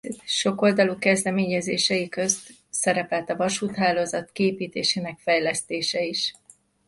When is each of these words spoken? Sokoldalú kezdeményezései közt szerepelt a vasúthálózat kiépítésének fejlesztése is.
Sokoldalú 0.25 0.97
kezdeményezései 0.99 2.09
közt 2.09 2.53
szerepelt 2.69 3.29
a 3.29 3.35
vasúthálózat 3.35 4.31
kiépítésének 4.31 5.19
fejlesztése 5.19 6.03
is. 6.03 6.33